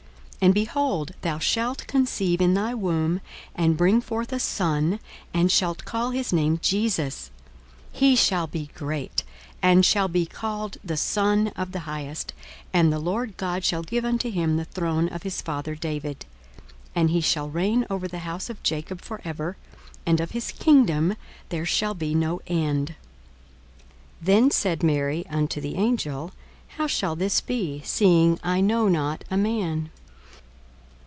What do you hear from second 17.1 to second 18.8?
he shall reign over the house of